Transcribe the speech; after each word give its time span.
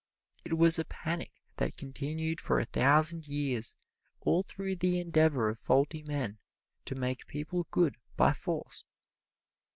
It 0.43 0.57
was 0.57 0.79
a 0.79 0.85
panic 0.85 1.31
that 1.57 1.77
continued 1.77 2.41
for 2.41 2.59
a 2.59 2.65
thousand 2.65 3.27
years, 3.27 3.75
all 4.21 4.41
through 4.41 4.77
the 4.77 4.99
endeavor 4.99 5.47
of 5.47 5.59
faulty 5.59 6.01
men 6.01 6.39
to 6.85 6.95
make 6.95 7.27
people 7.27 7.67
good 7.69 7.97
by 8.17 8.33
force. 8.33 8.83